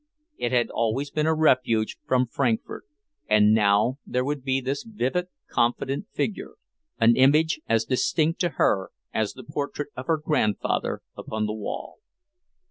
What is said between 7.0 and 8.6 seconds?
image as distinct to